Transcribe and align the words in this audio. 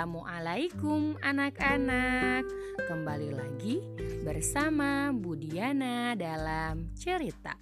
Assalamualaikum 0.00 1.20
anak-anak. 1.20 2.48
Kembali 2.88 3.36
lagi 3.36 3.84
bersama 4.24 5.12
Budiana 5.12 6.16
dalam 6.16 6.88
cerita. 6.96 7.52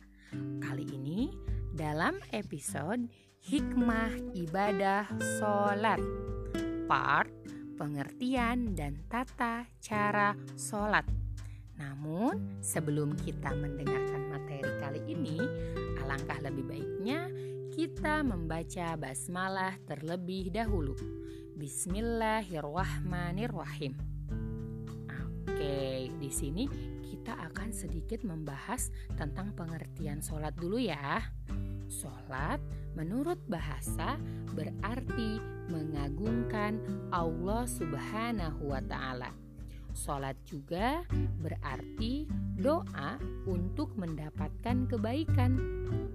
Kali 0.63 0.87
ini 0.87 1.35
dalam 1.75 2.15
episode 2.31 3.11
Hikmah 3.43 4.39
Ibadah 4.39 5.19
Sholat. 5.19 5.99
Part 6.87 7.35
pengertian 7.75 8.71
dan 8.71 9.03
tata 9.11 9.67
cara 9.83 10.39
sholat. 10.55 11.11
Namun 11.75 12.63
sebelum 12.63 13.19
kita 13.19 13.51
mendengarkan 13.51 14.31
materi 14.31 14.71
kali 14.79 15.03
ini 15.11 15.43
Alangkah 16.07 16.39
lebih 16.47 16.71
baiknya 16.71 17.35
kita 17.75 18.23
membaca 18.23 18.95
basmalah 18.95 19.75
terlebih 19.91 20.55
dahulu. 20.55 21.18
Bismillahirrahmanirrahim. 21.59 23.99
Oke, 25.43 26.07
di 26.07 26.31
sini 26.31 26.71
kita 27.03 27.35
akan 27.35 27.75
sedikit 27.75 28.23
membahas 28.23 28.95
tentang 29.19 29.51
pengertian 29.59 30.23
sholat 30.23 30.55
dulu 30.55 30.79
ya. 30.79 31.19
Sholat 31.91 32.63
menurut 32.95 33.43
bahasa 33.51 34.23
berarti 34.55 35.43
mengagungkan 35.67 36.79
Allah 37.11 37.67
Subhanahu 37.67 38.71
wa 38.71 38.79
Ta'ala. 38.79 39.48
Sholat 39.99 40.39
juga 40.47 41.03
berarti 41.43 42.31
doa 42.55 43.19
untuk 43.51 43.99
mendapatkan 43.99 44.87
kebaikan. 44.87 45.59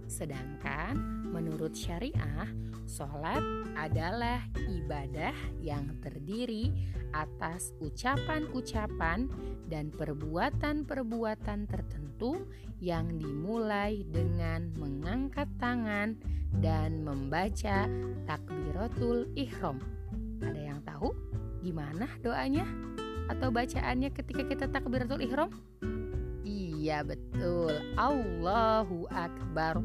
Sedangkan 0.07 0.95
menurut 1.27 1.75
syariah, 1.75 2.47
sholat 2.87 3.43
adalah 3.75 4.39
ibadah 4.55 5.35
yang 5.59 5.99
terdiri 5.99 6.71
atas 7.11 7.75
ucapan-ucapan 7.83 9.27
dan 9.67 9.91
perbuatan-perbuatan 9.91 11.67
tertentu 11.67 12.47
yang 12.79 13.19
dimulai 13.19 14.07
dengan 14.07 14.71
mengangkat 14.79 15.51
tangan 15.59 16.15
dan 16.63 17.03
membaca 17.03 17.91
takbiratul 18.23 19.27
ihram. 19.35 19.83
Ada 20.39 20.61
yang 20.71 20.79
tahu 20.87 21.11
gimana 21.59 22.07
doanya? 22.23 22.92
Atau 23.33 23.49
bacaannya 23.49 24.13
ketika 24.13 24.45
kita 24.45 24.65
takbiratul 24.69 25.19
ihram? 25.25 25.49
Iya 26.45 27.01
betul. 27.01 27.73
Allahu 27.97 29.09
akbar. 29.09 29.81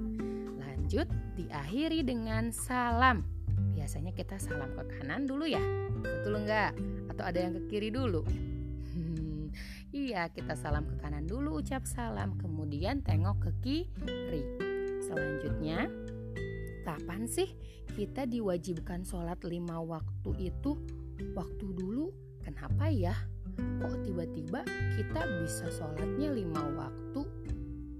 Lanjut 0.61 1.09
diakhiri 1.41 2.05
dengan 2.05 2.53
salam. 2.53 3.25
Biasanya 3.73 4.13
kita 4.13 4.37
salam 4.37 4.69
ke 4.77 5.01
kanan 5.01 5.25
dulu 5.25 5.49
ya. 5.49 5.63
Betul 6.05 6.45
enggak? 6.45 6.77
Atau 7.09 7.25
ada 7.25 7.39
yang 7.41 7.57
ke 7.57 7.63
kiri 7.73 7.89
dulu? 7.89 8.23
Iya, 9.89 10.29
kita 10.29 10.53
salam 10.53 10.85
ke 10.85 11.01
kanan 11.01 11.25
dulu 11.25 11.65
ucap 11.65 11.89
salam, 11.89 12.37
kemudian 12.37 13.01
tengok 13.01 13.49
ke 13.49 13.51
kiri. 13.65 14.45
Selanjutnya, 15.01 15.89
kapan 16.85 17.25
sih 17.25 17.57
kita 17.97 18.29
diwajibkan 18.29 19.09
sholat 19.09 19.41
lima 19.49 19.81
waktu 19.81 20.53
itu? 20.53 20.77
Waktu 21.33 21.67
dulu 21.73 22.13
kenapa 22.45 22.93
ya 22.93 23.17
kok 23.59 24.05
tiba-tiba 24.07 24.63
kita 24.95 25.23
bisa 25.43 25.67
sholatnya 25.71 26.33
lima 26.35 26.63
waktu? 26.75 27.23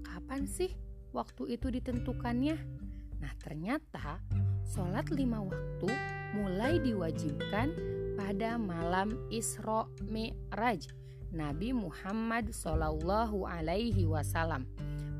Kapan 0.03 0.47
sih 0.49 0.71
waktu 1.11 1.59
itu 1.59 1.69
ditentukannya? 1.69 2.57
Nah 3.19 3.33
ternyata 3.39 4.23
sholat 4.63 5.11
lima 5.11 5.43
waktu 5.43 5.89
mulai 6.35 6.77
diwajibkan 6.79 7.73
pada 8.19 8.59
malam 8.59 9.15
Isra 9.31 9.87
Mi'raj. 10.05 10.91
Nabi 11.29 11.77
Muhammad 11.77 12.49
Shallallahu 12.49 13.45
Alaihi 13.45 14.09
Wasallam. 14.09 14.65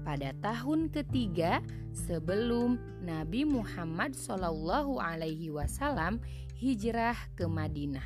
Pada 0.02 0.34
tahun 0.42 0.90
ketiga 0.90 1.62
sebelum 1.94 2.82
Nabi 3.06 3.46
Muhammad 3.46 4.18
Shallallahu 4.18 4.98
Alaihi 4.98 5.54
Wasallam 5.54 6.18
hijrah 6.58 7.16
ke 7.38 7.46
Madinah. 7.46 8.06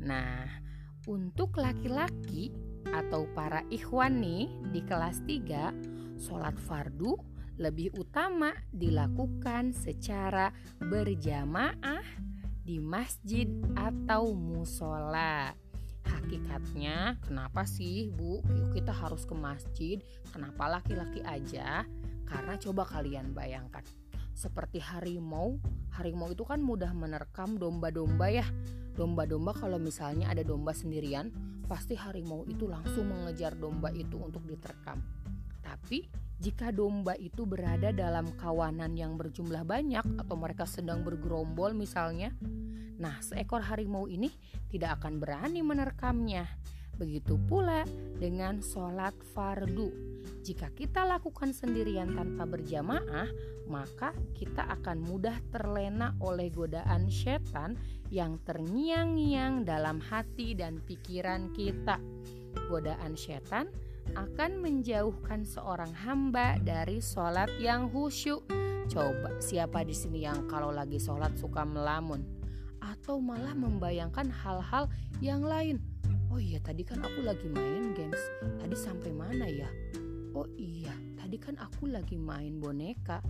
Nah, 0.00 0.48
untuk 1.04 1.60
laki-laki 1.60 2.52
atau 2.88 3.28
para 3.32 3.64
ikhwan 3.68 4.20
nih 4.20 4.48
di 4.72 4.80
kelas 4.84 5.24
3, 5.26 6.16
sholat 6.16 6.56
fardu 6.56 7.16
lebih 7.58 7.94
utama 7.94 8.50
dilakukan 8.74 9.70
secara 9.70 10.50
berjamaah 10.82 12.02
di 12.64 12.82
masjid 12.82 13.46
atau 13.76 14.34
musola. 14.34 15.54
Hakikatnya, 16.04 17.20
kenapa 17.24 17.64
sih, 17.68 18.08
Bu? 18.12 18.40
Kita 18.72 18.92
harus 18.92 19.24
ke 19.28 19.36
masjid. 19.36 19.98
Kenapa 20.32 20.80
laki-laki 20.80 21.20
aja? 21.24 21.84
Karena 22.24 22.56
coba 22.56 22.88
kalian 22.88 23.36
bayangkan, 23.36 23.84
seperti 24.34 24.82
harimau, 24.82 25.62
harimau 25.94 26.28
itu 26.34 26.42
kan 26.42 26.58
mudah 26.58 26.90
menerkam 26.90 27.54
domba-domba 27.56 28.26
ya. 28.28 28.46
Domba-domba 28.94 29.54
kalau 29.54 29.78
misalnya 29.78 30.30
ada 30.30 30.42
domba 30.42 30.70
sendirian 30.74 31.30
pasti 31.64 31.96
harimau 31.96 32.44
itu 32.46 32.68
langsung 32.68 33.10
mengejar 33.10 33.56
domba 33.56 33.90
itu 33.94 34.18
untuk 34.20 34.44
diterkam. 34.46 35.00
Tapi 35.64 36.06
jika 36.38 36.74
domba 36.74 37.16
itu 37.16 37.46
berada 37.48 37.94
dalam 37.94 38.28
kawanan 38.36 38.92
yang 38.98 39.16
berjumlah 39.16 39.64
banyak 39.64 40.04
atau 40.20 40.36
mereka 40.36 40.68
sedang 40.68 41.00
bergerombol 41.06 41.72
misalnya 41.72 42.34
nah 42.94 43.18
seekor 43.18 43.64
harimau 43.64 44.06
ini 44.06 44.30
tidak 44.70 45.02
akan 45.02 45.18
berani 45.18 45.62
menerkamnya. 45.62 46.46
Begitu 46.94 47.34
pula 47.50 47.82
dengan 48.22 48.62
sholat 48.62 49.14
fardu. 49.34 49.90
Jika 50.44 50.68
kita 50.76 51.08
lakukan 51.08 51.56
sendirian 51.56 52.12
tanpa 52.12 52.44
berjamaah, 52.44 53.32
maka 53.64 54.12
kita 54.36 54.68
akan 54.76 55.00
mudah 55.00 55.40
terlena 55.48 56.12
oleh 56.20 56.52
godaan 56.52 57.08
setan 57.08 57.80
yang 58.12 58.36
terngiang-ngiang 58.44 59.64
dalam 59.64 60.04
hati 60.04 60.52
dan 60.52 60.84
pikiran 60.84 61.48
kita. 61.56 61.96
Godaan 62.68 63.16
setan 63.16 63.72
akan 64.12 64.60
menjauhkan 64.60 65.48
seorang 65.48 65.96
hamba 66.04 66.60
dari 66.60 67.00
sholat 67.00 67.48
yang 67.56 67.88
khusyuk. 67.88 68.44
Coba 68.92 69.40
siapa 69.40 69.80
di 69.80 69.96
sini 69.96 70.28
yang 70.28 70.44
kalau 70.44 70.68
lagi 70.68 71.00
sholat 71.00 71.40
suka 71.40 71.64
melamun 71.64 72.20
atau 72.84 73.16
malah 73.16 73.56
membayangkan 73.56 74.28
hal-hal 74.28 74.92
yang 75.24 75.40
lain? 75.40 75.80
Oh 76.28 76.36
iya, 76.36 76.60
tadi 76.60 76.84
kan 76.84 77.00
aku 77.00 77.24
lagi 77.24 77.48
main 77.48 77.96
games. 77.96 78.20
Tadi 78.60 78.76
sampai 78.76 79.08
mana 79.08 79.48
ya? 79.48 79.72
Oh 80.34 80.50
iya, 80.58 80.90
tadi 81.14 81.38
kan 81.38 81.54
aku 81.62 81.86
lagi 81.86 82.18
main 82.18 82.58
boneka. 82.58 83.22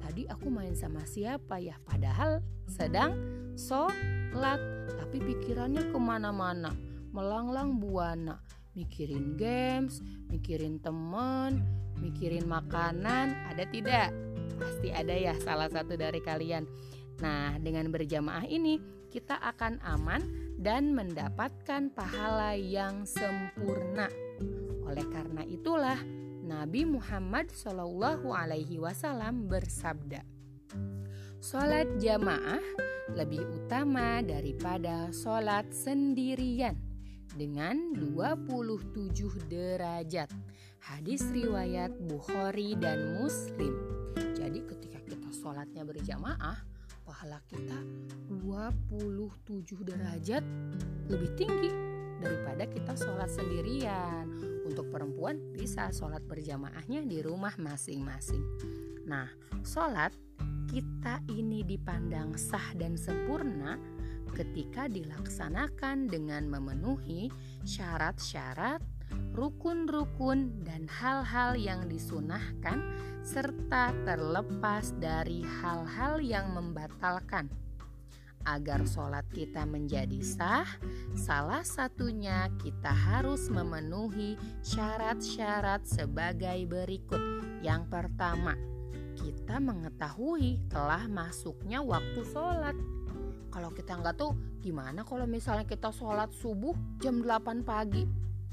Tadi 0.00 0.28
aku 0.28 0.52
main 0.52 0.76
sama 0.76 1.00
siapa 1.08 1.56
ya? 1.56 1.80
Padahal 1.88 2.44
sedang 2.68 3.16
sholat 3.56 4.60
tapi 5.00 5.24
pikirannya 5.24 5.88
ke 5.88 5.96
mana-mana. 5.96 6.76
Melanglang 7.16 7.80
buana. 7.80 8.44
Mikirin 8.76 9.40
games 9.40 10.04
mikirin 10.28 10.84
temen 10.84 11.64
mikirin 11.96 12.44
makanan. 12.44 13.32
Ada 13.48 13.64
tidak? 13.72 14.12
Pasti 14.60 14.92
ada 14.92 15.16
ya 15.16 15.32
salah 15.40 15.72
satu 15.72 15.96
dari 15.96 16.20
kalian. 16.20 16.68
Nah 17.24 17.56
dengan 17.56 17.88
berjamaah 17.88 18.44
ini 18.44 18.76
kita 19.08 19.40
akan 19.40 19.80
aman 19.80 20.20
dan 20.60 20.92
mendapatkan 20.92 21.88
pahala 21.96 22.52
yang 22.52 23.08
sempurna. 23.08 24.12
Oleh 24.84 25.08
karena 25.08 25.40
itulah 25.46 25.96
Nabi 26.50 26.82
Muhammad 26.82 27.54
Shallallahu 27.54 28.34
Alaihi 28.34 28.82
Wasallam 28.82 29.46
bersabda, 29.46 30.26
"Sholat 31.38 32.02
jamaah 32.02 32.58
lebih 33.14 33.46
utama 33.54 34.18
daripada 34.18 35.14
sholat 35.14 35.70
sendirian 35.70 36.74
dengan 37.38 37.94
27 37.94 39.38
derajat." 39.46 40.26
Hadis 40.82 41.22
riwayat 41.30 41.94
Bukhari 42.10 42.74
dan 42.74 43.22
Muslim. 43.22 43.70
Jadi 44.34 44.66
ketika 44.66 44.98
kita 45.06 45.30
sholatnya 45.30 45.86
berjamaah, 45.86 46.58
pahala 47.06 47.38
kita 47.46 47.78
27 48.26 49.86
derajat 49.86 50.42
lebih 51.06 51.30
tinggi 51.38 51.89
daripada 52.20 52.68
kita 52.68 52.92
sholat 52.94 53.32
sendirian 53.32 54.28
untuk 54.68 54.92
perempuan 54.92 55.40
bisa 55.56 55.90
sholat 55.90 56.22
berjamaahnya 56.28 57.02
di 57.08 57.24
rumah 57.24 57.56
masing-masing. 57.58 58.44
Nah, 59.08 59.26
sholat 59.66 60.14
kita 60.70 61.18
ini 61.32 61.66
dipandang 61.66 62.38
sah 62.38 62.70
dan 62.78 62.94
sempurna 62.94 63.74
ketika 64.30 64.86
dilaksanakan 64.86 66.06
dengan 66.06 66.46
memenuhi 66.46 67.34
syarat-syarat, 67.66 68.78
rukun-rukun, 69.34 70.62
dan 70.62 70.86
hal-hal 70.86 71.58
yang 71.58 71.90
disunahkan, 71.90 72.78
serta 73.26 73.90
terlepas 74.06 74.94
dari 75.02 75.42
hal-hal 75.42 76.22
yang 76.22 76.54
membatalkan. 76.54 77.50
Agar 78.48 78.84
sholat 78.88 79.26
kita 79.32 79.68
menjadi 79.68 80.20
sah, 80.24 80.68
salah 81.12 81.60
satunya 81.64 82.48
kita 82.60 82.88
harus 82.88 83.52
memenuhi 83.52 84.40
syarat-syarat 84.64 85.84
sebagai 85.84 86.64
berikut. 86.64 87.20
Yang 87.60 87.82
pertama, 87.92 88.56
kita 89.20 89.60
mengetahui 89.60 90.64
telah 90.72 91.04
masuknya 91.10 91.84
waktu 91.84 92.20
sholat. 92.24 92.76
Kalau 93.50 93.74
kita 93.74 93.98
nggak 93.98 94.16
tahu, 94.16 94.32
gimana 94.62 95.02
kalau 95.02 95.26
misalnya 95.26 95.66
kita 95.66 95.90
sholat 95.90 96.30
subuh 96.32 96.72
jam 97.02 97.20
8 97.20 97.66
pagi? 97.66 98.06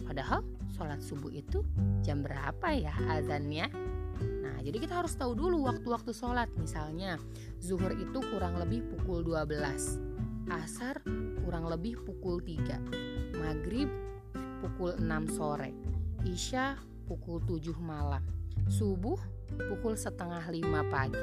Padahal 0.03 0.41
sholat 0.73 0.99
subuh 0.99 1.31
itu 1.31 1.63
jam 2.01 2.25
berapa 2.25 2.73
ya 2.73 2.93
azannya? 3.07 3.69
Nah, 4.57 4.65
jadi 4.65 4.81
kita 4.81 5.06
harus 5.06 5.13
tahu 5.13 5.38
dulu 5.38 5.69
waktu-waktu 5.69 6.18
sholat. 6.18 6.50
Misalnya, 6.57 7.21
zuhur 7.62 7.94
itu 7.94 8.18
kurang 8.33 8.57
lebih 8.57 8.89
pukul 8.89 9.21
12, 9.21 10.01
asar 10.50 10.98
kurang 11.45 11.69
lebih 11.69 12.01
pukul 12.01 12.42
3, 12.42 13.38
maghrib 13.38 13.86
pukul 14.65 14.98
6 14.98 15.30
sore, 15.30 15.77
isya 16.25 16.74
pukul 17.06 17.38
7 17.45 17.77
malam, 17.77 18.25
subuh 18.65 19.21
pukul 19.69 19.94
setengah 19.94 20.42
5 20.50 20.65
pagi. 20.89 21.21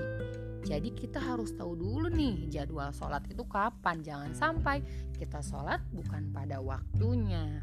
Jadi 0.65 0.97
kita 0.97 1.21
harus 1.21 1.53
tahu 1.53 1.77
dulu 1.77 2.09
nih 2.09 2.49
jadwal 2.49 2.89
sholat 2.89 3.21
itu 3.29 3.45
kapan. 3.45 4.01
Jangan 4.01 4.33
sampai 4.33 4.81
kita 5.13 5.45
sholat 5.45 5.85
bukan 5.93 6.33
pada 6.33 6.59
waktunya. 6.65 7.61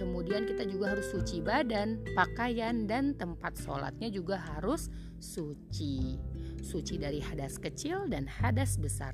Kemudian 0.00 0.48
kita 0.48 0.64
juga 0.64 0.96
harus 0.96 1.12
suci 1.12 1.44
badan, 1.44 2.00
pakaian, 2.16 2.88
dan 2.88 3.12
tempat 3.20 3.52
sholatnya 3.60 4.08
juga 4.08 4.40
harus 4.40 4.88
suci. 5.20 6.16
Suci 6.64 6.96
dari 6.96 7.20
hadas 7.20 7.60
kecil 7.60 8.08
dan 8.08 8.24
hadas 8.24 8.80
besar. 8.80 9.12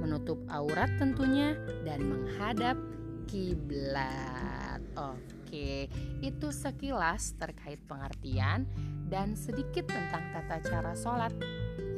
Menutup 0.00 0.40
aurat 0.48 0.88
tentunya 0.96 1.52
dan 1.84 2.00
menghadap 2.08 2.80
kiblat. 3.28 4.80
Oke, 4.96 5.86
itu 6.24 6.48
sekilas 6.48 7.36
terkait 7.36 7.78
pengertian 7.84 8.64
dan 9.12 9.36
sedikit 9.36 9.84
tentang 9.90 10.24
tata 10.32 10.56
cara 10.64 10.92
sholat 10.96 11.34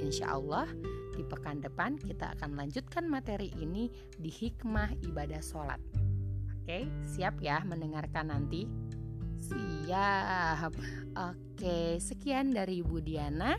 Insya 0.03 0.35
Allah 0.35 0.67
di 1.15 1.23
pekan 1.23 1.63
depan 1.63 1.95
kita 1.95 2.35
akan 2.35 2.59
lanjutkan 2.59 3.07
materi 3.07 3.55
ini 3.63 3.87
di 4.19 4.29
hikmah 4.29 4.99
ibadah 5.07 5.39
sholat. 5.39 5.79
Oke, 6.59 6.91
siap 7.07 7.39
ya 7.39 7.63
mendengarkan 7.63 8.35
nanti? 8.35 8.67
Siap. 9.43 10.75
Oke, 11.15 12.03
sekian 12.03 12.51
dari 12.51 12.83
Bu 12.83 12.99
Diana. 12.99 13.55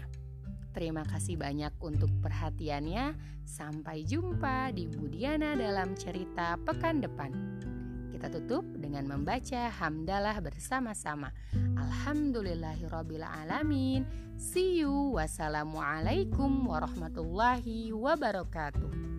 Terima 0.75 1.07
kasih 1.07 1.39
banyak 1.39 1.79
untuk 1.79 2.09
perhatiannya. 2.19 3.15
Sampai 3.43 4.03
jumpa 4.03 4.71
di 4.75 4.87
Bu 4.87 5.07
Diana 5.07 5.53
dalam 5.53 5.95
cerita 5.95 6.59
pekan 6.63 7.03
depan. 7.03 7.31
Kita 8.13 8.29
tutup 8.29 8.61
dengan 8.77 9.09
membaca 9.09 9.73
hamdalah 9.73 10.37
bersama-sama. 10.37 11.33
Alhamdulillahirrabbilalamin. 11.81 14.05
See 14.37 14.85
you. 14.85 15.17
Wassalamualaikum 15.17 16.69
warahmatullahi 16.69 17.89
wabarakatuh. 17.89 19.12